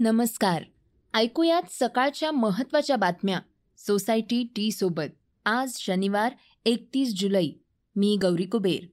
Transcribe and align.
नमस्कार. 0.00 0.62
ऐकूयात 1.14 1.62
सकाळच्या 1.70 2.32
महत्त्वाच्या 2.32 2.96
बातम्या. 2.96 3.40
सोसायटी 3.78 4.46
टी 4.56 4.70
सोबत. 4.70 5.38
आज 5.44 5.76
शनिवार 5.76 6.32
एकतीस 6.64 7.14
जुलै. 7.16 7.48
मी 7.96 8.18
गौरी 8.22 8.44
कुबेर. 8.44 8.86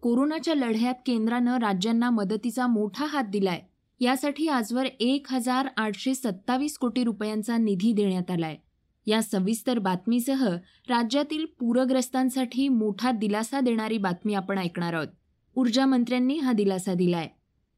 कोरोनाच्या 0.00 0.54
लढ्यात 0.54 0.94
केंद्रानं 1.06 1.56
राज्यांना 1.58 2.10
मदतीचा 2.10 2.66
मोठा 2.66 3.06
हात 3.06 3.24
दिलाय. 3.24 3.60
यासाठी 4.00 4.48
आजवर 4.48 4.86
एक 5.00 5.26
हजार 5.30 5.68
आठशे 5.76 6.14
सत्तावीस 6.14 6.78
कोटी 6.78 7.04
रुपयांचा 7.04 7.56
निधी 7.56 7.92
देण्यात 7.92 8.30
आलाय. 8.30 8.56
या 9.06 9.22
सविस्तर 9.22 9.78
बातमीसह 9.78 10.56
राज्यातील 10.88 11.46
पूरग्रस्तांसाठी 11.58 12.68
मोठा 12.68 13.10
दिलासा 13.10 13.60
देणारी 13.60 13.98
बातमी 13.98 14.34
आपण 14.34 14.58
ऐकणार 14.58 14.92
आहोत. 14.92 15.08
ऊर्जा 15.56 15.86
मंत्र्यांनी 15.86 16.38
हा 16.38 16.52
दिलासा 16.52 16.94
दिलाय. 16.94 17.28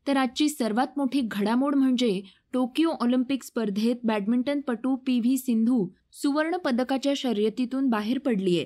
तर 0.06 0.16
आजची 0.16 0.48
सर्वात 0.48 0.86
मोठी 0.96 1.20
घडामोड 1.24 1.74
म्हणजे 1.74 2.22
टोकियो 2.54 2.90
ऑलिम्पिक 2.90 3.42
स्पर्धेत 3.42 3.96
बॅडमिंटनपटू 4.04 4.96
पी 4.96 5.20
व्ही 5.20 5.38
सिंधू 5.38 5.88
सुवर्ण 6.12 6.56
पदकाच्या 6.56 7.12
शर्यतीतून 7.16 7.88
बाहेर 7.88 8.18
पडलीय. 8.18 8.64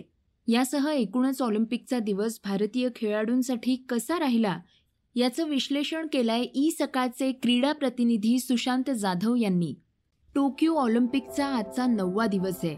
यासह 0.52 0.88
एकूणच 0.88 1.42
ऑलिम्पिकचा 1.42 1.98
दिवस 1.98 2.40
भारतीय 2.44 2.88
खेळाडूंसाठी 2.96 3.76
कसा 3.88 4.18
राहिला? 4.18 4.58
याचं 5.14 5.48
विश्लेषण 5.48 6.06
केलंय 6.12 6.44
ई 6.54 6.70
सकाळचे 6.70 7.32
क्रीडा 7.32 7.72
प्रतिनिधी 7.72 8.38
सुशांत 8.38 8.90
जाधव 8.90 9.34
यांनी. 9.34 9.74
टोकियो 10.34 10.74
ऑलिम्पिकचा 10.74 11.46
आजचा 11.46 11.86
नववा 11.86 12.26
दिवस 12.26 12.60
आहे. 12.64 12.76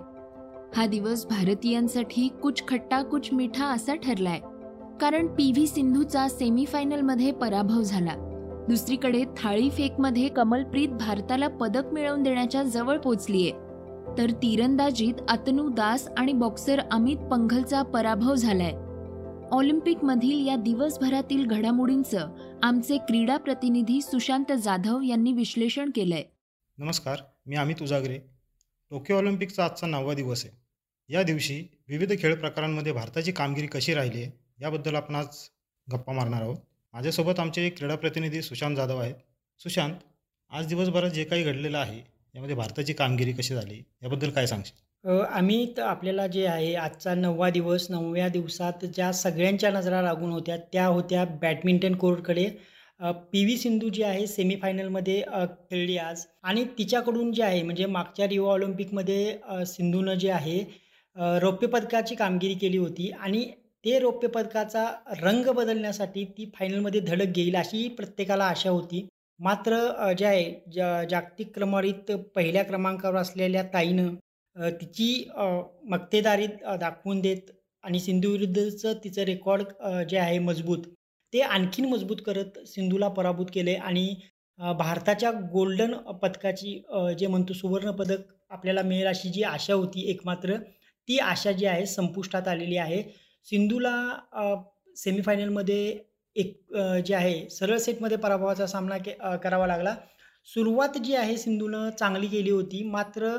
हा 0.77 0.87
दिवस 0.87 1.27
भारतीयांसाठी 1.27 2.29
कुछ 2.29 2.63
खट्टा 2.69 3.03
कुछ 3.03 3.33
मिठा 3.33 3.67
असा 3.67 3.95
ठरलाय. 3.95 4.41
कारण 5.01 5.27
पी 5.27 5.53
व्ही 5.53 5.67
सिंधूचा 5.67 6.29
सेमीफायनलमध्ये 6.29 7.33
पराभव 7.33 7.83
झाला. 7.83 8.30
दुसरीकडे 8.69 9.25
थाळीफेकमध्ये 9.37 10.29
कमलप्रीत 10.29 10.89
भारताला 10.89 11.49
पदक 11.49 11.93
मिळवून 11.93 12.23
देण्याच्या 12.23 12.63
जवळ 12.63 12.99
पोचलीये. 12.99 13.51
तर 14.19 14.31
तिरंदाजीत 14.31 15.15
अतनू 15.29 15.69
दास 15.69 16.09
आणि 16.17 16.33
बॉक्सर 16.33 16.81
अमित 16.91 17.17
पंघलचा 17.17 17.83
पराभव 17.83 18.35
झालाय. 18.35 18.73
ऑलिम्पिकमधील 19.51 20.47
या 20.47 20.57
दिवसभरातील 20.57 21.47
घडामोडींचं 21.47 22.29
आमचे 22.63 22.99
क्रीडा 22.99 23.37
प्रतिनिधी 23.37 24.01
सुशांत 24.01 24.53
जाधव 24.53 25.01
यांनी 25.01 25.33
विश्लेषण 25.33 25.91
केलंय. 25.95 26.23
नमस्कार 26.79 27.19
मी 27.47 27.57
अमित 27.57 27.83
उजागरे. 27.83 28.19
टोकियो 28.91 29.19
ऑलिम्पिकचा 29.19 29.65
आजचा 29.65 29.87
नववा 29.87 30.15
दिवस 30.15 30.45
आहे. 30.45 30.57
या 31.09 31.23
दिवशी 31.23 31.65
विविध 31.89 32.19
खेळ 32.19 32.35
प्रकारांमध्ये 32.35 32.93
भारताची 32.93 33.33
कामगिरी 33.33 33.67
कशी 33.67 33.95
राहिली 33.95 34.23
आहे 34.23 34.31
याबद्दल 34.63 34.95
आपण 34.95 35.15
आज 35.15 35.27
गप्पा 35.93 36.13
मारणार 36.13 36.43
आहोत. 36.43 36.57
माझ्यासोबत 36.95 37.41
आमचे 37.41 37.69
क्रीडा 37.71 37.95
प्रतिनिधी 37.95 38.41
सुशांत 38.43 38.77
जाधव 38.77 38.99
आहेत. 38.99 39.15
सुशांत 39.61 39.95
आज 40.53 40.67
दिवसभरात 40.67 41.11
जे 41.11 41.25
काही 41.25 41.43
घडलेलं 41.43 41.79
आहे 41.79 41.99
यामध्ये 42.35 42.55
भारताची 42.57 42.93
कामगिरी 42.93 43.33
कशी 43.33 43.55
झाली 43.55 43.83
याबद्दल 44.03 44.31
काय 44.31 44.47
सांगशील? 44.47 45.21
आम्ही 45.23 45.67
तर 45.77 45.83
आपल्याला 45.83 46.27
जे 46.27 46.47
आहे 46.47 46.75
आजचा 46.77 47.15
नववा 47.15 47.51
दिवस 47.51 47.87
नवव्या 47.91 48.29
दिवसात 48.29 48.85
ज्या 48.95 49.13
सगळ्यांच्या 49.13 49.71
नजरा 49.71 50.03
लागून 50.03 50.31
होत्या 50.33 50.57
त्या 50.73 50.87
होत्या 50.87 51.25
बॅडमिंटन 51.43 51.95
कोर्टकडे. 51.97 52.49
पी 53.33 53.45
व्ही 53.45 53.57
सिंधू 53.57 53.89
जी 53.89 54.03
आहे 54.03 54.27
सेमीफायनलमध्ये 54.27 55.21
खेळली 55.71 55.97
आज. 55.99 56.25
आणि 56.43 56.65
तिच्याकडून 56.79 57.33
जे 57.33 57.43
आहे 57.43 57.63
म्हणजे 57.63 57.87
मागच्या 57.87 58.27
रिओ 58.29 58.47
ऑलिम्पिकमध्ये 58.47 59.65
सिंधूनं 59.67 60.15
जे 60.15 60.31
आहे 60.31 60.59
रौप्यपदकाची 60.59 61.41
रौप्य 61.41 61.67
पदकाची 61.69 62.15
कामगिरी 62.15 62.55
केली 62.55 62.77
होती. 62.77 63.11
आणि 63.11 63.45
ते 63.85 63.99
रौप्य 63.99 64.29
पदकाचा 64.29 64.85
रंग 65.21 65.47
बदलण्यासाठी 65.57 66.25
ती 66.39 66.51
फायनलमध्ये 66.55 67.01
धडक 67.01 67.33
घेईल 67.35 67.57
अशी 67.57 67.87
प्रत्येकाला 67.99 68.45
आशा 68.47 68.71
होती. 68.71 69.07
मात्र 69.41 69.77
जे 70.19 70.25
आहे 70.27 70.45
जा 70.75 70.89
जागतिक 71.11 71.55
क्रमवारीत 71.55 72.11
पहिल्या 72.35 72.63
क्रमांकावर 72.65 73.17
असलेल्या 73.17 73.63
ताईनं 73.75 74.15
तिची 74.81 75.09
मक्तेदारी 75.91 76.47
दाखवून 76.81 77.21
देत 77.21 77.51
आणि 77.85 78.01
सिंधूविरुद्धचं 78.01 78.93
तिचं 79.05 79.23
रेकॉर्ड 79.25 79.63
जे 80.11 80.19
आहे 80.19 80.39
मजबूत 80.41 80.85
ते 81.33 81.41
आणखीन 81.43 81.85
मजबूत 81.89 82.17
करत 82.27 82.59
सिंधूला 82.67 83.09
पराभूत 83.09 83.47
केले 83.55 83.75
आणि 83.77 84.15
भारताच्या 84.59 85.31
गोल्डन 85.53 85.95
पदकाची 86.23 86.79
जे 87.19 87.27
म्हणतो 87.27 87.53
सुवर्ण 87.55 87.91
पदक 87.93 88.33
आपल्याला 88.51 88.83
मिळेल 88.83 89.07
अशी 89.07 89.29
जी 89.29 89.43
आशा 89.45 89.75
होती 89.75 90.09
एकमात्र 90.11 90.57
ती 91.09 91.19
आशा 91.21 91.53
जी 91.53 91.67
आहे 91.67 91.87
संपुष्टात 91.87 92.49
आलेली 92.49 92.77
आहे. 92.77 93.03
सिंधूला 93.47 93.95
सेमीफायनलमध्ये 94.97 95.99
एक 96.37 96.77
जे 97.07 97.15
आहे 97.15 97.49
सरळ 97.51 97.79
सेटमध्ये 97.79 98.17
पराभवाचा 98.17 98.67
सामना 98.67 98.99
के 98.99 99.13
करावा 99.43 99.67
लागला. 99.67 99.95
सुरुवात 100.49 100.99
जी 101.05 101.15
आहे 101.15 101.37
सिंधूनं 101.37 101.91
चांगली 101.99 102.27
केली 102.27 102.51
होती. 102.51 102.83
मात्र 102.85 103.37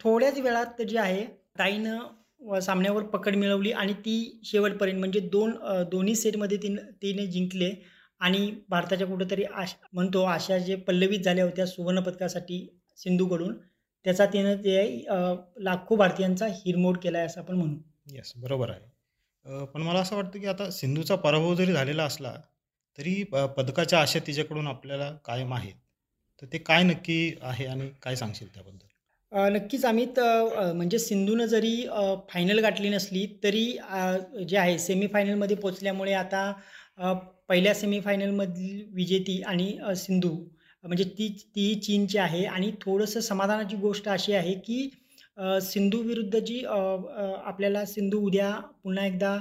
थोड्याच 0.00 0.38
वेळात 0.40 0.82
जे 0.82 0.98
आहे 0.98 1.24
ताईनं 1.58 2.60
सामन्यावर 2.60 3.02
पकड 3.12 3.36
मिळवली 3.36 3.70
आणि 3.72 3.92
ती 4.04 4.40
शेवटपर्यंत 4.44 4.98
म्हणजे 4.98 5.20
दोन 5.32 5.52
दोन्ही 5.90 6.14
सेटमध्ये 6.16 6.58
तिनं 6.62 6.90
तिने 7.02 7.26
जिंकले 7.26 7.70
आणि 8.20 8.50
भारताच्या 8.68 9.06
कुठंतरी 9.06 9.44
आश 9.54 9.74
म्हणतो 9.92 10.22
आशा 10.24 10.58
जे 10.58 10.74
पल्लवित 10.86 11.20
झाल्या 11.20 11.44
होत्या 11.44 11.66
सुवर्णपदकासाठी 11.66 12.66
सिंधूकडून 12.98 13.54
त्याचा 14.04 14.26
तिनं 14.26 14.56
ते 14.56 15.04
लाखो 15.64 15.96
भारतीयांचा 15.96 16.46
हिरमोड 16.46 16.98
केला 16.98 17.18
आहे 17.18 17.26
असं 17.26 17.40
आपण 17.40 17.56
म्हणू. 17.56 17.76
येस 18.12 18.32
बरोबर 18.36 18.70
आहे. 18.70 18.80
पण 19.46 19.82
मला 19.82 20.00
असं 20.00 20.16
वाटतं 20.16 20.38
की 20.40 20.46
आता 20.46 20.68
सिंधूचा 20.70 21.14
पराभव 21.16 21.54
जरी 21.54 21.72
झालेला 21.72 22.04
असला 22.04 22.32
तरी 22.98 23.22
प 23.32 23.36
पदकाच्या 23.56 24.00
आशा 24.00 24.18
तिच्याकडून 24.26 24.66
आपल्याला 24.66 25.10
कायम 25.24 25.52
आहेत. 25.54 25.74
तर 26.42 26.46
ते 26.52 26.58
काय 26.60 26.82
नक्की 26.82 27.32
आहे 27.42 27.66
आणि 27.66 27.88
काय 28.02 28.16
सांगशील 28.16 28.48
त्याबद्दल? 28.54 28.86
नक्कीच 29.52 29.84
अमित 29.84 30.18
म्हणजे 30.74 30.98
सिंधूनं 30.98 31.46
जरी 31.46 31.74
फायनल 32.30 32.58
गाठली 32.60 32.88
नसली 32.88 33.26
तरी 33.42 33.64
जे 34.40 34.56
आहे 34.56 34.78
सेमीफायनलमध्ये 34.78 35.56
पोचल्यामुळे 35.56 36.12
आता 36.14 36.50
पहिल्या 37.48 37.74
सेमीफायनलमधली 37.74 38.82
विजेती 38.92 39.40
आणि 39.42 39.76
सिंधू 39.96 40.30
म्हणजे 40.84 41.04
ती 41.18 41.28
ती 41.54 41.74
चीनची 41.80 42.18
आहे. 42.18 42.44
आणि 42.46 42.70
थोडंसं 42.80 43.20
समाधानाची 43.20 43.76
गोष्ट 43.76 44.08
अशी 44.08 44.32
आहे 44.34 44.54
की 44.56 44.88
सिंधू 45.62 45.98
विरुद्ध 46.02 46.38
जी 46.38 46.62
आपल्याला 46.64 47.84
सिंधू 47.84 48.20
उद्या 48.26 48.50
पुन्हा 48.84 49.04
एकदा 49.06 49.36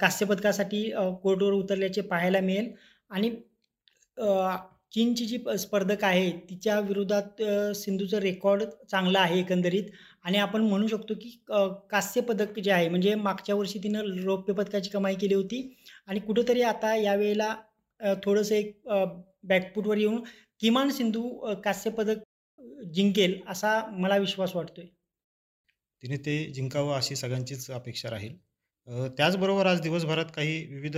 कांस्यपदकासाठी 0.00 0.82
कोर्टवर 1.22 1.52
उतरल्याचे 1.52 2.00
पाहायला 2.00 2.40
मिळेल. 2.40 2.70
आणि 3.10 3.30
चीनची 4.94 5.24
जी 5.26 5.36
प 5.38 5.50
स्पर्धक 5.58 6.04
आहे 6.04 6.30
तिच्या 6.50 6.78
विरोधात 6.80 7.42
सिंधूचं 7.76 8.18
रेकॉर्ड 8.20 8.62
चांगलं 8.90 9.18
आहे 9.18 9.38
एकंदरीत. 9.40 9.84
आणि 10.24 10.38
आपण 10.38 10.62
म्हणू 10.62 10.86
शकतो 10.86 11.14
की 11.20 11.30
अ, 11.50 11.66
कांस्य 11.90 12.20
पदक 12.20 12.58
जे 12.60 12.70
आहे 12.72 12.88
म्हणजे 12.88 13.14
मागच्या 13.16 13.54
वर्षी 13.54 13.78
तिनं 13.82 14.22
रौप्य 14.24 14.52
पदकाची 14.54 14.90
कमाई 14.90 15.14
केली 15.20 15.34
होती. 15.34 15.62
आणि 16.06 16.20
कुठंतरी 16.20 16.62
आता 16.62 16.94
यावेळेला 16.96 17.54
थोडंसं 18.24 18.54
एक 18.54 18.80
बॅकफूटवर 19.44 19.96
येऊन 19.98 20.20
किमान 20.62 20.90
सिंधू 20.90 21.28
अ, 21.40 21.54
कांस्य 21.64 21.90
पदक 21.90 22.22
जिंकेल 22.94 23.40
असा 23.48 23.80
मला 23.92 24.16
विश्वास 24.18 24.56
वाटतोय. 24.56 24.86
तिने 26.02 26.16
ते 26.16 26.34
जिंकावं 26.54 26.96
अशी 26.96 27.16
सगळ्यांचीच 27.16 27.70
अपेक्षा 27.70 28.10
राहील. 28.10 28.36
त्याचबरोबर 29.16 29.66
आज 29.66 29.80
दिवसभरात 29.80 30.30
काही 30.36 30.64
विविध 30.66 30.96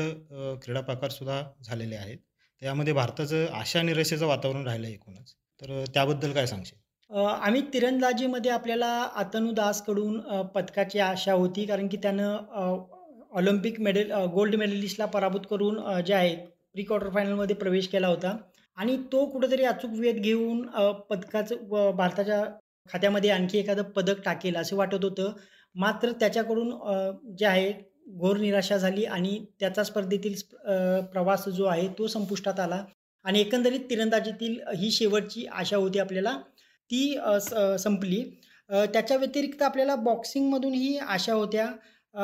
क्रीडा 0.63 0.81
प्रकारसुद्धा 0.81 1.43
झालेले 1.65 1.97
आहेत. 1.97 2.19
त्यामध्ये 2.63 2.93
भारताचं 2.93 3.47
आशा 3.55 3.83
निराशेचं 3.83 4.27
वातावरण 4.27 4.65
राहिलं 4.67 4.87
आहे 4.87 4.95
एकूणच. 4.95 5.35
तर 5.63 5.85
त्याबद्दल 5.95 6.33
काय 6.33 6.47
सांगशील? 6.47 6.79
आम्ही 7.11 7.61
तिरंदाजीमध्ये 7.73 8.51
आपल्याला 8.51 8.87
आतनु 9.17 9.53
दासकडून 9.53 10.21
पदकाची 10.55 10.99
आशा 10.99 11.33
होती. 11.33 11.65
कारण 11.67 11.89
की 11.89 11.97
त्यानं 12.03 12.85
ऑलिम्पिक 13.33 13.81
मेडल 13.81 14.13
गोल्ड 14.33 14.55
मेडलिस्टला 14.55 15.07
पराभूत 15.07 15.41
करून 15.51 15.79
जे 16.07 16.15
आहे 16.15 16.35
प्री 16.75 16.83
क्वार्टर 16.83 17.09
फायनलमध्ये 17.15 17.57
प्रवेश 17.57 17.89
केला 17.89 18.09
होता. 18.09 18.37
आणि 18.79 18.97
तो 19.13 19.25
कुठेतरी 19.31 19.65
अचूक 19.65 19.91
वेध 20.01 20.17
घेऊन 20.17 20.67
पदकाचं 21.11 21.57
व 21.69 21.91
भारताच्या 21.97 22.45
खात्यामध्ये 22.91 23.31
आणखी 23.31 23.59
एखादं 23.59 23.83
पदक 23.97 24.21
टाकेल 24.25 24.57
असं 24.57 24.77
वाटत 24.77 25.05
होतं. 25.05 25.33
मात्र 25.75 26.11
त्याच्याकडून 26.21 26.71
जे 27.39 27.47
आहे 27.47 27.73
घोर 28.11 28.37
निराशा 28.39 28.77
झाली 28.77 29.05
आणि 29.05 29.39
त्याचा 29.61 29.83
स्पर्धेतील 29.85 30.35
स्प- 30.37 31.01
प्रवास 31.13 31.49
जो 31.49 31.65
आहे 31.65 31.87
तो 31.99 32.07
संपुष्टात 32.07 32.61
आला. 32.61 32.85
आणि 33.25 33.41
एकंदरीत 33.41 33.81
तिरंदाजीतील 33.91 34.57
ही 34.77 34.91
शेवटची 34.91 35.45
आशा 35.53 35.77
होती 35.77 35.99
आपल्याला 35.99 36.33
ती 36.91 37.03
स 37.43 37.55
संपली. 37.81 38.23
त्याच्या 38.71 39.17
व्यतिरिक्त 39.17 39.63
आपल्याला 39.63 39.95
बॉक्सिंगमधूनही 39.97 40.97
आशा 40.99 41.33
होत्या. 41.35 41.67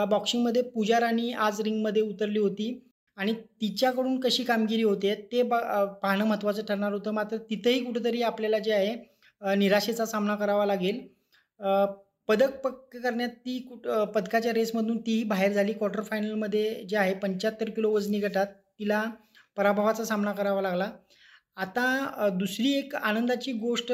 बॉक्सिंगमध्ये 0.06 0.62
पूजा 0.64 0.98
राणी 1.00 1.32
आज 1.32 1.60
रिंगमध्ये 1.60 2.02
उतरली 2.02 2.38
होती 2.38 2.68
आणि 3.18 3.32
तिच्याकडून 3.60 4.18
कशी 4.20 4.44
कामगिरी 4.44 4.82
होते 4.82 5.14
ते 5.32 5.42
ब 5.42 5.54
पाहणं 6.02 6.24
महत्त्वाचं 6.24 6.62
ठरणार 6.64 6.92
होतं. 6.92 7.10
मात्र 7.10 7.36
तिथंही 7.50 7.84
कुठेतरी 7.84 8.22
आपल्याला 8.22 8.58
जे 8.58 8.72
आहे 8.72 8.94
निराशेचा 9.42 10.04
सामना 10.06 10.34
करावा 10.36 10.66
लागेल. 10.66 11.00
पदक 12.28 12.56
पक्क 12.64 12.96
करण्यात 13.02 13.28
ती 13.44 13.58
कुठ 13.68 13.86
पदकाच्या 14.14 14.52
रेसमधून 14.52 14.98
तीही 15.06 15.22
बाहेर 15.24 15.52
झाली. 15.52 15.72
क्वार्टर 15.72 16.02
फायनलमध्ये 16.02 16.74
जे 16.88 16.96
आहे 16.96 17.14
पंच्याहत्तर 17.22 17.70
किलो 17.70 17.90
वजनी 17.92 18.18
गटात 18.20 18.46
तिला 18.80 19.04
पराभवाचा 19.56 20.04
सामना 20.04 20.32
करावा 20.32 20.62
लागला. 20.62 20.90
आता 21.56 22.28
दुसरी 22.38 22.72
एक 22.78 22.94
आनंदाची 22.96 23.52
गोष्ट 23.52 23.92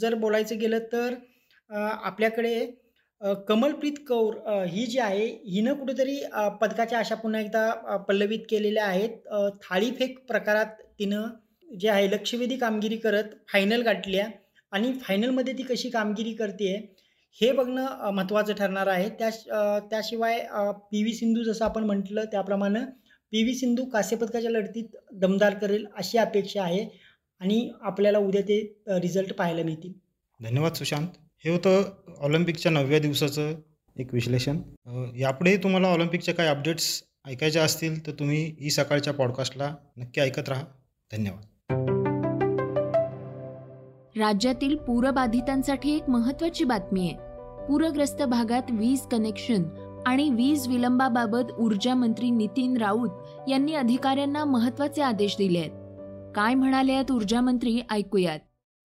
जर 0.00 0.14
बोलायचं 0.14 0.58
गेलं 0.58 0.78
तर 0.92 1.14
आपल्याकडे 1.70 2.54
कमलप्रीत 3.48 3.98
कौर 4.08 4.34
ही 4.68 4.84
जी 4.86 4.98
आहे 4.98 5.26
हिनं 5.46 5.74
कुठेतरी 5.78 6.16
पदकाच्या 6.60 6.98
आशा 6.98 7.14
पुन्हा 7.14 7.40
एकदा 7.40 7.96
पल्लवित 8.08 8.40
केलेल्या 8.50 8.84
आहेत. 8.84 9.10
थाळीफेक 9.62 10.18
प्रकारात 10.28 10.82
तिनं 10.98 11.28
जे 11.78 11.88
आहे 11.88 12.10
लक्षवेधी 12.10 12.56
कामगिरी 12.56 12.96
करत 12.96 13.34
फायनल 13.52 13.82
गाठल्या. 13.82 14.26
आणि 14.72 14.92
फायनलमध्ये 15.02 15.52
ती 15.52 15.62
कशी 15.62 15.90
कामगिरी 15.90 16.32
करते 16.32 16.72
हे 17.40 17.50
बघणं 17.52 18.10
महत्त्वाचं 18.10 18.54
ठरणार 18.54 18.86
आहे. 18.86 19.08
त्या 19.08 19.78
त्याशिवाय 19.90 20.38
पी 20.90 21.02
व्ही 21.02 21.14
सिंधू 21.14 21.42
जसं 21.42 21.64
आपण 21.64 21.84
म्हटलं 21.84 22.24
त्याप्रमाणे 22.24 22.80
पी 23.32 23.42
व्ही 23.42 23.54
सिंधू 23.54 23.84
कास्यपदकाच्या 23.84 24.50
लढतीत 24.50 24.96
दमदार 25.12 25.54
करेल 25.54 25.86
अशी 25.96 26.18
अपेक्षा 26.18 26.62
आहे 26.62 26.84
आणि 27.40 27.70
आपल्याला 27.82 28.18
उद्या 28.18 28.42
ते 28.42 28.58
रिझल्ट 28.88 29.32
पाहायला 29.34 29.62
मिळतील. 29.62 29.92
धन्यवाद 30.40 30.72
सुशांत. 30.72 31.08
हे 31.44 31.50
होतं 31.50 31.82
ऑलिम्पिकच्या 32.20 32.72
नवव्या 32.72 32.98
दिवसाचं 32.98 33.54
एक 33.96 34.12
विश्लेषण. 34.14 34.60
यापुढेही 35.16 35.56
तुम्हाला 35.56 35.88
ऑलिम्पिकच्या 35.88 36.34
काही 36.34 36.48
अपडेट्स 36.48 37.02
ऐकायच्या 37.26 37.64
असतील 37.64 38.06
तर 38.06 38.12
तुम्ही 38.12 38.54
ई 38.60 38.68
सकाळच्या 38.68 39.12
पॉडकास्टला 39.12 39.74
नक्की 39.96 40.20
ऐकत 40.20 40.48
राहा. 40.48 40.64
धन्यवाद. 41.10 41.44
राज्यातील 44.16 44.76
पूरबाधितांसाठी 44.76 45.94
एक 45.96 46.08
महत्वाची 46.08 46.64
बातमी 46.64 47.00
आहे. 47.00 47.16
पूरग्रस्त 47.66 48.22
भागात 48.22 48.62
वीज 48.70 49.06
कनेक्शन 49.06 49.62
आणि 50.06 50.28
वीज 50.30 50.66
विलंबाबाबत 50.68 51.52
ऊर्जा 51.58 51.94
मंत्री 51.94 52.30
नितीन 52.30 52.76
राऊत 52.76 53.10
यांनी 53.48 53.74
अधिकाऱ्यांना 53.74 54.44
महत्त्वाचे 54.44 55.02
आदेश 55.02 55.36
दिले 55.38 55.58
आहेत. 55.58 55.70
काय 56.34 56.54
म्हणाले 56.54 56.92
आहेत 56.92 57.10
ऊर्जा 57.10 57.40
मंत्री? 57.40 57.80
ऐकूयात. 57.90 58.38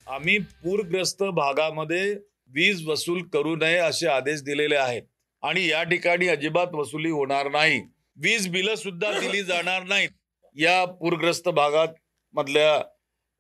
आम्ही 0.08 0.38
पूरग्रस्त 0.38 1.24
भागामध्ये 1.24 2.14
वीज 2.50 2.88
वसूल 2.88 3.22
करू 3.24 3.56
नये 3.56 3.78
असे 3.78 4.08
आदेश 4.08 4.42
दिलेले 4.42 4.76
आहेत 4.76 5.04
आणि 5.44 5.68
या 5.68 5.84
ठिकाणी 5.84 6.28
अजिबात 6.28 6.74
वसुली 6.74 7.10
होणार 7.10 7.50
नाही. 7.52 7.80
वीज 8.16 8.48
बिल 8.48 8.76
सुद्धा 8.76 9.12
दिली 9.20 9.44
जाणार 9.44 9.84
नाहीत. 9.84 10.10
या 10.56 10.86
पूरग्रस्त 10.86 11.50
भागात 11.50 11.88
मधल्या 12.34 12.82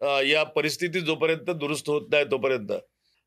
या 0.01 0.43
परिस्थिती 0.43 0.99
जोपर्यंत 0.99 1.49
दुरुस्त 1.49 1.89
होत 1.89 2.07
नाही 2.11 2.25
तोपर्यंत. 2.31 2.71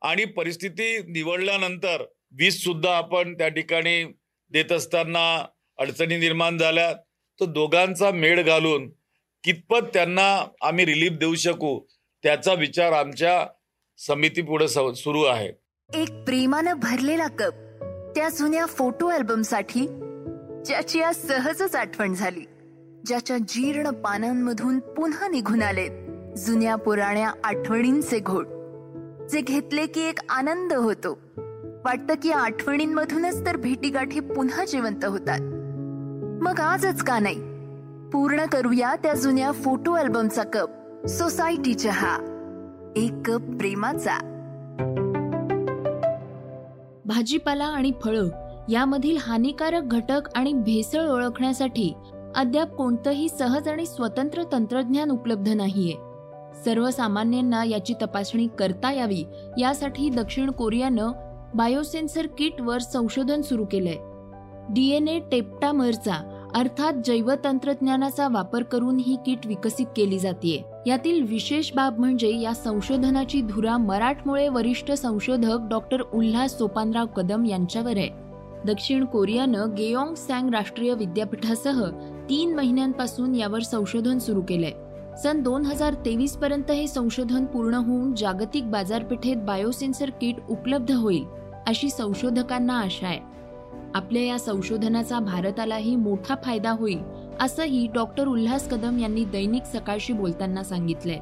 आणि 0.03 0.25
परिस्थिती 0.25 0.97
निवडल्यानंतर 1.13 2.03
वीज 2.33 2.65
सुद्धा 2.65 2.97
आपण 2.97 3.35
त्या 3.35 3.49
ठिकाणी 3.49 4.05
देत 4.51 4.73
असताना 4.73 5.47
अडचणी 5.79 6.19
निर्माण 6.19 6.59
झाल्या 6.59 6.93
तर 7.41 7.45
दोघांचा 7.45 8.11
मेळ 8.11 8.43
घालून 8.43 8.89
कितपत 9.45 9.87
त्यांना 9.95 10.47
आम्ही 10.61 10.87
रिलीफ 10.87 11.13
देऊ 11.13 11.35
शकू 11.35 11.79
त्याचा 12.23 12.55
विचार 12.55 12.93
आमच्या 12.93 13.47
समिती 13.99 14.43
पुढे 14.43 14.69
सुरू 14.69 15.23
आहे. 15.23 15.49
एक 15.95 16.11
प्रेमानं 16.25 16.75
भरलेला 16.75 17.27
कप 17.29 17.53
त्या 18.15 18.29
जुन्या 18.29 18.67
फोटो 18.67 19.09
अल्बमसाठी 19.09 19.87
ज्याची 20.67 21.01
आज 21.01 21.27
सहजच 21.29 21.75
आठवण 21.75 22.15
झाली 22.15 22.45
ज्याच्या 23.07 23.37
जीर्ण 23.39 23.91
पानांमधून 23.91 24.79
पुन्हा 24.79 25.29
निघून 25.29 25.63
आलेत. 25.63 25.91
जुन्या 26.47 26.77
पुराण्या 26.77 27.31
आठवणींचे 27.45 28.21
घोट 28.21 28.47
जे 29.31 29.41
घेतले 29.41 29.87
की 29.87 30.01
एक 30.01 30.19
आनंद 30.29 30.73
होतो. 30.73 31.19
वाटतं 31.85 32.15
की 32.23 32.31
आठवणींमधूनच 32.31 33.47
तर 33.47 33.57
भेटीगाठी 33.57 34.21
पुन्हा 34.21 34.65
जिवंत 34.65 35.05
होतात. 35.05 35.41
मग 36.43 36.61
आजच 36.61 37.03
का 37.03 37.19
नाही? 37.19 37.37
पूर्ण 38.11 38.45
करूया 38.45 38.95
त्या 39.03 39.15
जुन्या 39.15 39.53
फोटो 39.53 39.93
अल्बमचा 39.93 40.43
कप 40.43 40.71
सोसायटीचा 41.09 41.91
हा. 41.91 42.19
एक 42.97 43.13
कप 43.27 43.41
प्रेमाचा. 43.41 44.19
भाजीपाला 47.05 47.65
आणि 47.65 47.93
फळं 48.05 48.29
यामधील 48.69 49.17
हानिकारक 49.21 49.83
घटक 49.83 50.21
आणि 50.35 50.53
भेसळ 50.53 51.09
ओळखण्यासाठी 51.09 51.95
अद्याप 52.37 52.69
कोणतंही 52.69 53.29
सहज 53.29 53.69
आणि 53.69 53.87
स्वतंत्र 53.87 54.43
तंत्रज्ञान 54.53 55.11
उपलब्ध 55.11 55.49
नाहीये. 55.49 56.10
सर्वसामान्यांना 56.65 57.65
याची 57.65 57.95
तपासणी 58.03 58.47
करता 58.59 58.93
यावी. 58.93 59.25
यासाठी 59.59 60.11
दक्षिण 60.11 60.51
कोरियानं 60.51 61.13
बायोसेन्सर 61.55 62.27
किटवर 62.39 62.79
संशोधन 62.79 63.41
सुरू 63.41 63.65
केलंय. 63.65 63.97
डीएनए 64.75 65.19
टेप्टामरचा 65.19 66.37
अर्थात 66.55 66.93
जैवतंत्रज्ञानाचा 67.05 68.29
वापर 68.29 68.63
करून 68.63 68.99
ही 68.99 69.17
किट 69.27 69.47
विकसित 69.47 69.87
केली 69.97 70.19
जाते 70.19 70.65
यातील 70.87 71.23
विशेष 71.23 71.73
बाब 71.75 71.99
म्हणजे 71.99 72.41
या 72.41 72.55
संशोधनाची 72.55 73.41
धुरा 73.41 73.77
मराठमोळे 73.77 74.49
वरिष्ठ 74.49 74.93
संशोधक 74.93 75.59
डॉक्टर 75.71 76.01
उल्हास 76.01 76.59
सोपानराव 76.59 77.07
कदम 77.07 77.45
यांच्यावर 77.45 77.97
आहे. 77.97 78.09
दक्षिण 78.67 79.05
कोरियानं 79.05 79.75
गेयोंग 79.79 80.15
सॅंग 80.15 80.55
राष्ट्रीय 80.55 80.95
विद्यापीठासह 80.95 81.89
तीन 82.31 82.55
महिन्यांपासून 82.55 83.35
यावर 83.35 83.61
संशोधन 83.61 84.19
सुरू 84.19 84.41
केलंय. 84.41 84.73
सन 85.17 85.41
दोन 85.43 85.65
हजार 85.67 85.95
तेवीस 85.95 86.37
पर्यंत 86.37 86.71
हे 86.71 86.87
संशोधन 86.87 87.45
पूर्ण 87.45 87.75
होऊन 87.75 88.15
जागतिक 88.15 88.71
बाजारपेठेत 88.71 89.37
बायोसेन्सर 89.37 90.11
किट 90.11 90.37
उपलब्ध 90.49 90.91
होईल 90.91 91.25
अशी 91.67 91.91
संशोधकांना 91.91 92.79
आशा 92.81 93.07
आहे. 93.07 93.19
आपल्या 93.95 94.23
या 94.23 94.39
संशोधनाचा 94.39 95.19
भारतालाही 95.19 95.97
मोठा 95.97 96.35
फायदा 96.45 96.71
होईल 96.71 96.99
असंही 97.41 97.87
डॉक्टर 97.95 98.27
उल्हास 98.27 98.69
कदम 98.69 98.99
यांनी 98.99 99.25
दैनिक 99.25 99.65
सकाळशी 99.65 100.13
बोलताना 100.13 100.63
सांगितलंय. 100.65 101.19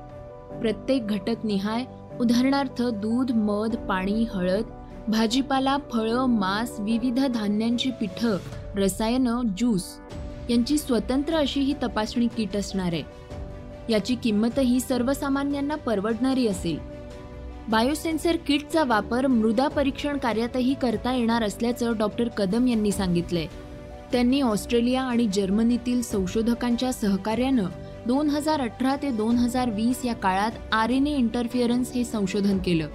प्रत्येक 0.60 1.06
घटक 1.06 1.44
निहाय 1.44 1.84
उदाहरणार्थ 2.20 2.82
दूध 2.82 3.32
मध 3.32 3.76
पाणी 3.76 4.24
हळद 4.34 4.64
भाजीपाला 5.08 5.76
फळं 5.92 6.26
मांस 6.26 6.80
विविध 6.80 7.20
धान्यांची 7.24 7.90
पिठं 7.90 8.36
रसायनं 8.76 9.42
ज्यूस 9.56 9.84
यांची 10.50 10.78
स्वतंत्र 10.78 11.34
अशी 11.34 11.60
ही 11.60 11.74
तपासणी 11.82 12.26
किट 12.36 12.56
असणार 12.56 12.92
आहे. 12.92 13.17
याची 13.88 14.14
किंमतही 14.14 14.80
सर्वसामान्यांना 14.80 15.74
परवडणारी 15.74 16.46
असेल. 16.46 16.78
बायोसेन्सर 17.68 18.36
किटचा 18.36 18.84
वापर 18.84 19.26
मृदा 19.26 19.68
परीक्षण 19.68 20.16
कार्यातही 20.16 20.74
करता 20.74 21.14
येणार 21.14 21.42
असल्याचं 21.42 21.92
डॉक्टर 21.98 22.28
कदम 22.28 22.66
यांनी 22.66 22.92
सांगितलंय. 22.92 23.46
त्यांनी 24.12 24.40
ऑस्ट्रेलिया 24.40 25.02
आणि 25.02 25.28
जर्मनीतील 25.34 26.02
संशोधकांच्या 26.02 26.92
सहकार्यानं 26.92 27.64
दोन 28.06 28.28
हजार 28.28 28.60
अठरा 28.60 28.96
ते 28.96 29.10
दोन 29.10 29.36
हजार 29.36 29.70
वीस 29.70 30.04
या 30.04 30.14
काळात 30.14 30.50
आर 30.72 30.90
एन 30.90 31.06
ए 31.06 31.16
इंटरफिअरन्स 31.16 31.92
हे 31.92 32.04
संशोधन 32.04 32.58
केलं. 32.58 32.88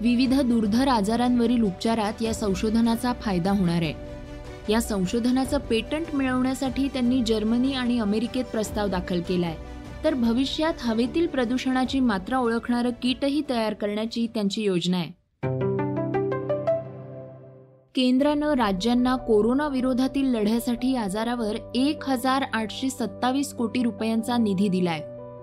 विविध 0.00 0.40
दुर्धर 0.40 0.88
आजारांवरील 0.88 1.62
उपचारात 1.62 2.22
या 2.22 2.34
संशोधनाचा 2.34 3.12
फायदा 3.12 3.50
होणार 3.50 3.82
आहे. 3.82 3.94
या 4.68 4.80
संशोधनाचं 4.80 5.58
पेटंट 5.58 6.14
मिळवण्यासाठी 6.14 6.88
त्यांनी 6.88 7.22
जर्मनी 7.22 7.72
आणि 7.72 7.98
अमेरिकेत 7.98 8.44
प्रस्ताव 8.44 8.88
दाखल 8.88 9.20
केलाय. 9.20 9.56
तर 10.04 10.14
भविष्यात 10.14 10.72
हवेतील 10.80 11.26
प्रदूषणाची 11.26 12.00
मात्रा 12.00 12.38
ओळखणारं 12.38 12.90
किटही 13.02 13.42
तयार 13.50 13.74
करण्याची 13.74 14.26
त्यांची 14.26 14.62
योजना 14.62 14.96
आहे. 14.96 15.22
केंद्रानं 17.94 18.52
राज्यांना 18.52 19.16
कोरोना 19.16 19.68
विरोधातील 19.68 20.26
लढ्यासाठी 20.26 20.96
आजारावर 20.96 21.56
एक 21.74 22.08
हजार 22.08 22.44
आठशे 22.52 22.90
सत्तावीस 22.90 23.54
कोटी 23.54 23.82
रुपयांचा 23.82 24.36
निधी 24.36 24.68
दिलाय. 24.68 25.00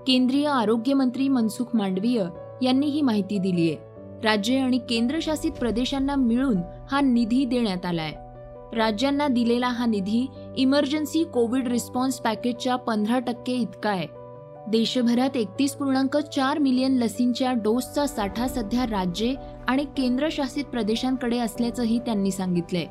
केंद्रीय 0.08 0.48
आरोग्य 0.48 0.94
मंत्री 0.94 1.28
मनसुख 1.28 1.66
मांडवीय 1.74 2.24
यांनी 2.62 2.88
ही 2.88 3.02
माहिती 3.02 3.38
दिली 3.38 3.72
आहे. 3.72 3.78
राज्ये 4.24 4.60
आणि 4.60 4.78
केंद्रशासित 4.78 5.52
प्रदेशांना 5.52 6.16
मिळून 6.16 6.58
हा 6.92 7.02
निधी 7.02 7.46
देण्यात 7.46 7.86
आलाय. 7.86 8.12
राज्यांना 8.78 9.28
दिलेला 9.28 9.68
हा 9.68 9.86
निधी 9.86 10.28
इमर्जन्सी 10.58 11.24
कोविड 11.24 11.68
रिस्पॉन्स 11.68 12.20
पॅकेजच्या 12.20 12.76
पंधरा 12.76 13.20
टक्के 13.20 13.54
इतका 13.54 13.90
आहे. 13.90 14.19
देशभरात 14.70 15.38
एकतीस 15.38 15.74
पूर्णांक 15.74 16.18
चार 16.18 16.60
मिलियन 16.60 16.98
लसींच्या 16.98 17.54
डोसचा 17.54 18.06
साठा 18.08 18.48
सध्या 18.48 18.86
राज्ये 18.86 19.36
आणि 19.68 19.84
केंद्रशासित 19.84 20.66
प्रदेशांकडे 20.66 21.38
असल्याचंही 21.38 22.00
त्यांनी 22.00 22.32
सांगितलंय. 22.32 22.86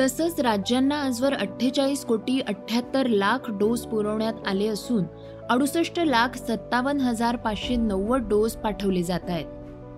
तसंच 0.00 0.40
राज्यांना 0.40 0.94
आजवर 1.02 1.34
अठ्ठेचाळीस 1.34 2.04
कोटी 2.04 2.40
अठ्याहत्तर 2.40 3.06
लाख 3.06 3.50
डोस 3.50 3.86
पुरवण्यात 3.86 4.34
आले 4.46 4.66
असून 4.66 5.04
अडुसष्ट 5.50 6.00
लाख 6.00 6.36
सत्तावन्न 6.36 7.00
हजार 7.00 7.36
पाचशे 7.36 7.76
नव्वद 7.76 8.28
डोस 8.28 8.56
पाठवले 8.56 9.02
जात 9.02 9.28
आहेत. 9.28 9.46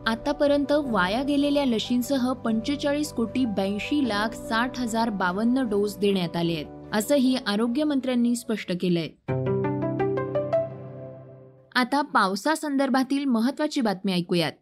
आतापर्यंत 0.07 0.73
वाया 0.73 1.23
गेलेल्या 1.23 1.65
लशींसह 1.65 2.33
पंचेचाळीस 2.33 3.13
कोटी 3.13 3.45
ब्याऐंशी 3.45 4.09
लाख 4.09 4.35
साठ 4.35 4.81
हजार 4.81 5.11
बावन्न 5.11 5.69
डोस 5.69 5.99
देण्यात 5.99 6.37
आले 6.37 6.55
आहेत 6.55 6.97
असंही 6.97 7.37
आरोग्यमंत्र्यांनी 7.47 8.37
स्पष्ट 8.37 8.73
केलंय. 8.81 9.09
आता 11.79 12.01
पावसासंदर्भातील 12.03 13.25
महत्वाची 13.25 13.81
बातमी 13.81 14.13
ऐकूयात. 14.13 14.53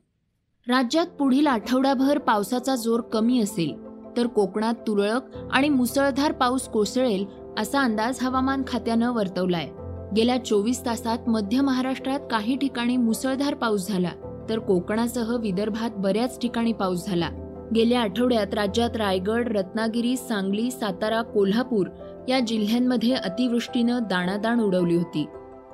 राज्यात 0.68 1.06
पुढील 1.06 1.46
आठवडाभर 1.46 2.18
पावसाचा 2.18 2.76
जोर 2.76 3.00
कमी 3.00 3.40
असेल 3.40 3.73
तर 4.16 4.26
कोकणात 4.26 4.75
तुरळक 4.87 5.23
आणि 5.52 5.68
मुसळधार 5.68 6.32
पाऊस 6.32 6.68
कोसळेल 6.68 7.25
असा 7.58 7.82
अंदाज 7.82 8.18
हवामान 8.23 8.62
खात्यानं 8.66 9.12
वर्तवलाय. 9.12 9.68
गेल्या 10.16 10.44
चोवीस 10.44 10.87
तासात 10.87 11.28
मध्य 11.28 11.61
महाराष्ट्रात 11.61 12.20
काही 12.30 12.56
ठिकाणी 12.56 12.96
मुसळधार 12.96 13.54
पाऊस 13.54 13.88
झाला 13.88 14.44
तर 14.49 14.58
कोकणासह 14.58 15.37
विदर्भात 15.37 15.90
बऱ्याच 15.96 16.40
ठिकाणी 16.40 16.73
पाऊस 16.73 17.06
झाला. 17.06 17.30
गेल्या 17.75 18.00
आठवड्यात 18.00 18.54
राज्यात 18.54 18.96
रायगड 18.96 19.56
रत्नागिरी 19.56 20.16
सांगली 20.16 20.70
सातारा 20.70 21.23
कोल्हापूर 21.23 21.87
या 22.28 22.40
जिल्ह्यांमध्ये 22.40 23.12
अतिवृष्टीनं 23.12 23.99
दाणादाण 24.02 24.61
उडवली 24.61 24.96
होती. 24.96 25.26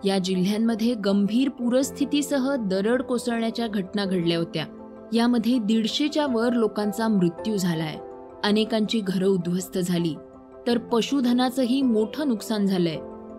या 0.04 0.18
जिल्ह्यांमध्ये 0.18 0.94
गंभीर 0.94 1.48
पूरस्थितीसह 1.48 2.56
दरड 2.58 3.02
कोसळण्याच्या 3.02 3.66
घटना 3.66 4.04
घडल्या 4.04 4.38
होत्या. 4.38 4.66
यामध्ये 5.12 5.58
दीडशेच्या 5.58 6.26
वर 6.26 6.52
लोकांचा 6.52 7.08
मृत्यू 7.08 7.56
झालाय. 7.56 7.96
अनेकांची 8.44 9.00
घरं 9.00 9.26
उद्ध्वस्त 9.26 9.78
झाली. 9.78 10.14
तर 10.66 10.78
पशुधनाचंही 10.78 11.82
मोठं 11.82 12.28
नुकसान 12.28 12.66
झालंय. 12.66 12.96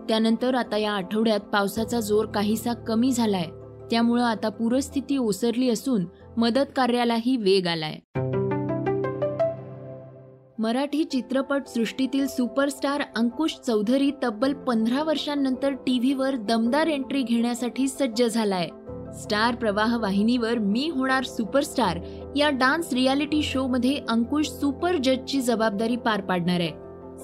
त्यानंतर 0.10 0.56
आता 0.56 0.78
या 0.78 0.92
आठवड्यात 0.92 1.40
पावसाचा 1.40 2.00
जोर 2.00 2.26
काहीसा 2.26 2.74
कमी 2.74 3.12
झालाय. 3.12 3.46
त्यामुळं 3.92 4.24
आता 4.24 4.50
पूरस्थिती 4.50 5.18
ओसरली 5.18 5.70
असून 5.70 6.06
मदत 6.38 6.66
कार्यालाही 6.76 7.38
वेग 7.38 7.68
आलाय. 7.68 7.96
मराठी 10.64 11.04
चित्रपट 11.04 11.68
सृष्टीतील 11.68 12.28
सुपरस्टार 12.28 13.02
अंकुश 13.16 13.56
चौधरी 13.68 14.12
तब्बल 14.24 14.54
पंधरा 14.54 15.04
वर्षांनंतर 15.04 15.72
टीव्हीवर 15.72 16.36
दमदार 16.36 16.88
एंट्री 16.88 17.24
घेण्यासाठी 17.24 17.88
सज्ज 17.88 18.24
झालाय. 18.24 18.68
स्टार 19.20 19.56
प्रवाह 19.56 19.98
वाहिनीवर 19.98 20.58
मी 20.58 20.90
होणार 20.90 21.24
सुपरस्टार 21.24 22.00
या 22.36 22.50
डान्स 22.50 22.94
रियालिटी 22.94 23.44
शो 23.44 23.68
मध्ये 23.68 24.00
अंकुश 24.10 24.48
सुपर 24.48 24.96
जजची 24.98 25.42
जबाबदारी 25.42 25.96
पार 25.96 26.22
पाडणार 26.22 26.60
आहे. 26.60 26.72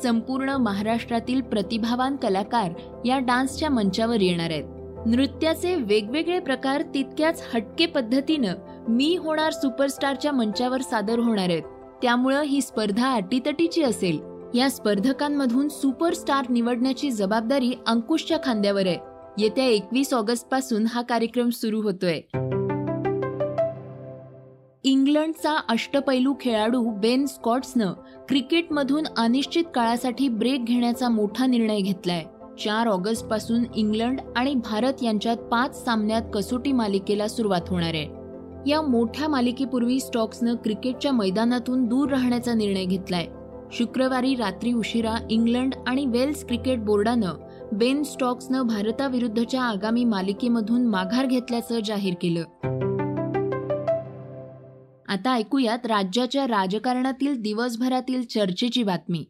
संपूर्ण 0.03 0.49
महाराष्ट्रातील 0.49 1.41
प्रतिभावान 1.41 2.15
कलाकार 2.15 2.71
या 3.05 3.19
डान्सच्या 3.19 3.69
मंचावर 3.69 4.21
येणार 4.21 4.51
आहेत. 4.51 4.63
नृत्याचे 5.05 5.75
वेगवेगळे 5.75 6.39
प्रकार 6.39 6.81
तितक्याच 6.81 7.43
हटके 7.53 7.85
पद्धतीनं 7.85 8.53
मी 8.87 9.15
होणार 9.15 9.51
सुपरस्टारच्या 9.51 10.31
मंचावर 10.31 10.81
सादर 10.81 11.19
होणार 11.19 11.49
आहेत. 11.49 11.63
त्यामुळं 12.01 12.41
ही 12.41 12.61
स्पर्धा 12.61 13.13
अटीतटीची 13.13 13.83
असेल. 13.83 14.19
या 14.53 14.69
स्पर्धकांमधून 14.69 15.69
सुपरस्टार 15.69 16.45
निवडण्याची 16.49 17.11
जबाबदारी 17.11 17.73
अंकुशच्या 17.87 18.37
खांद्यावर 18.43 18.87
आहे. 18.87 18.97
येत्या 19.37 19.65
एकवीस 19.65 20.13
ऑगस्टपासून 20.13 20.85
हा 20.85 21.01
कार्यक्रम 21.01 21.49
सुरू 21.49 21.81
होतोय. 21.81 22.21
इंग्लंडचा 24.83 25.57
अष्टपैलू 25.69 26.33
खेळाडू 26.41 26.89
बेन 26.89 27.25
स्कॉट्सनं 27.25 27.93
क्रिकेटमधून 28.29 29.03
अनिश्चित 29.17 29.63
काळासाठी 29.75 30.27
ब्रेक 30.27 30.65
घेण्याचा 30.65 31.09
मोठा 31.09 31.45
निर्णय 31.45 31.79
घेतलाय. 31.79 32.23
चार 32.63 32.87
ऑगस्टपासून 32.87 33.63
इंग्लंड 33.75 34.21
आणि 34.35 34.55
भारत 34.55 34.93
यांच्यात 35.03 35.37
पाच 35.37 35.85
सामन्यात 35.85 36.21
कसोटी 36.33 36.71
मालिकेला 36.71 37.27
सुरुवात 37.27 37.61
होणार 37.67 37.93
आहे. 37.93 38.18
या 38.67 38.81
मोठ्या 38.81 39.27
मालिकेपूर्वी 39.27 39.99
स्टॉक्सनं 39.99 40.55
क्रिकेटच्या 40.55 41.11
मैदानातून 41.11 41.85
दूर 41.85 42.09
राहण्याचा 42.09 42.53
निर्णय 42.53 42.85
घेतलाय. 42.85 43.27
शुक्रवारी 43.71 44.35
रात्री 44.35 44.73
उशिरा 44.73 45.15
इंग्लंड 45.29 45.75
आणि 45.87 46.05
वेल्स 46.05 46.45
क्रिकेट 46.45 46.79
बोर्डानं 46.79 47.33
बेन 47.71 48.03
स्टॉक्सनं 48.03 48.61
भारताविरुद्धच्या 48.61 49.61
आगामी 49.61 50.03
मालिकेमधून 50.03 50.85
माघार 50.85 51.25
घेतल्याचं 51.25 51.79
जाहीर 51.85 52.13
केलं. 52.21 52.43
आता 55.07 55.33
ऐकूयात 55.33 55.85
राज्याच्या 55.85 56.47
राजकारणातील 56.47 57.41
दिवसभरातील 57.41 58.23
चर्चेची 58.23 58.83
बातमी. 58.83 59.25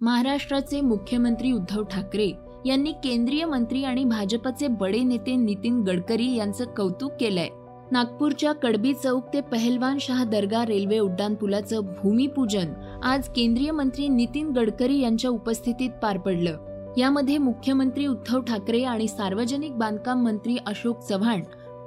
महाराष्ट्राचे 0.00 0.80
मुख्यमंत्री 0.80 1.52
उद्धव 1.52 1.82
ठाकरे 1.82 2.32
यांनी 2.66 2.92
केंद्रीय 2.92 3.44
मंत्री 3.44 3.84
आणि 3.84 4.04
भाजपचे 4.04 4.66
बडे 4.66 5.02
नेते 5.02 5.36
नितीन 5.36 5.80
गडकरी 5.80 6.34
यांचं 6.34 6.64
कौतुक 6.64 7.12
केलंय. 7.20 7.48
नागपूरच्या 7.90 8.52
कडबी 8.52 8.94
चौक 8.94 9.24
ते 9.32 9.40
पहलवान 9.40 9.96
शाह 10.00 10.24
दर्गा 10.24 10.66
रेल्वे 10.66 10.98
उड्डाणपुलाचं 10.98 11.80
भूमिपूजन 11.80 12.66
आज 13.02 13.28
केंद्रीय 13.28 13.70
मंत्री 13.70 14.08
नितीन 14.08 14.48
गडकरी 14.48 15.00
यांच्या 15.00 15.30
उपस्थितीत 15.30 15.90
पार 16.02 16.18
पडलं. 16.18 16.56
यामध्ये 16.98 17.38
मुख्यमंत्री 17.38 18.06
उद्धव 18.06 18.40
ठाकरे 18.40 18.82
आणि 18.82 19.08
सार्वजनिक 19.08 19.78
बांधकाम 19.78 20.24
मंत्री 20.24 20.56
अशोक 20.66 21.00
चव्हाण 21.00 21.40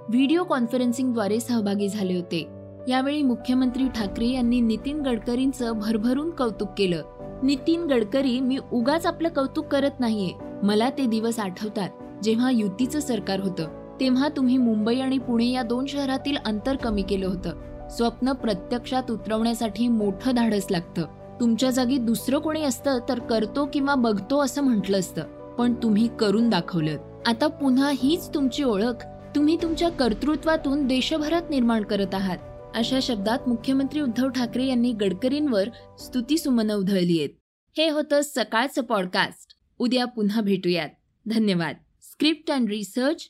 व्हिडिओ 0.10 0.44
कॉन्फरन्सिंगद्वारे 0.44 1.40
सहभागी 1.40 1.90
झाले 1.90 2.16
होते. 2.16 2.48
यावेळी 2.88 3.24
मुख्यमंत्री 3.24 3.88
ठाकरे 3.88 4.28
यांनी 4.28 4.62
नितीन 4.62 5.02
गडकरींचं 5.02 5.72
भरभरून 5.72 6.30
कौतुक 6.30 6.70
केलं. 6.78 7.04
नितीन 7.44 7.84
गडकरी 7.84 8.40
मी 8.40 8.58
उगाच 8.72 9.06
आपलं 9.06 9.30
कौतुक 9.30 9.66
करत 9.66 10.00
नाहीये. 10.00 10.32
मला 10.64 10.90
ते 10.90 11.06
दिवस 11.06 11.40
आठवतात 11.40 11.90
जेव्हा 12.24 12.52
युतीचं 12.52 13.00
सरकार 13.00 13.40
होतं. 13.40 13.87
तेव्हा 14.00 14.30
तुम्ही 14.30 14.58
मुंबई 14.58 15.00
आणि 15.00 15.18
पुणे 15.18 15.46
या 15.46 15.64
दोन 15.64 15.86
शहरातील 15.86 16.38
अंतर 16.46 16.76
कमी 16.76 17.02
केलं 17.02 17.28
होतं. 17.28 17.68
स्वप्न 17.90 18.32
प्रत्यक्षात 18.32 19.12
उतरवण्यासाठी 19.12 19.88
मोठं 19.88 20.36
धाडस 20.36 20.68
लागतं. 20.72 21.08
तुमच्या 21.40 21.70
जागी 21.70 21.98
दुसरं 21.98 22.40
कोणी 22.40 22.64
असतं 22.64 23.00
तर 23.10 23.20
करतो 23.20 23.70
किंवा 23.74 23.96
बघतो 23.96 24.40
असं 24.40 24.62
म्हटलं 24.62 25.00
असतं. 25.00 25.22
पण 25.56 25.74
तुम्ही 25.74 26.10
करून 26.20 26.50
दाखवलं. 26.50 27.22
आता 27.26 27.48
पुन्हा 27.48 27.92
हीच 27.96 28.30
तुमची 28.34 28.64
ओळख. 28.64 29.06
तुम्ही 29.36 29.58
तुमच्या 29.62 29.90
कर्तृत्वातून 29.90 30.88
देशभरात 30.88 31.42
निर्माण 31.50 31.84
करत 31.84 32.16
आहात. 32.16 32.38
अशा 32.76 33.00
शब्दात 33.02 33.50
मुख्यमंत्री 33.50 34.02
उद्धव 34.02 34.30
ठाकरे 34.30 34.66
यांनी 34.66 34.92
गडकरींवर 34.92 35.70
स्तुतीसुमनं 36.00 36.76
उधळली 36.76 37.20
आहेत. 37.20 37.30
हे 37.78 37.90
होतं 37.90 38.20
सकाळचं 38.24 38.82
पॉडकास्ट 38.82 39.56
उद्या 39.80 40.06
पुन्हा 40.06 40.42
भेटूयात. 40.42 40.90
धन्यवाद. 41.26 41.76
Script 42.02 42.52
and 42.52 42.70
research 42.70 43.30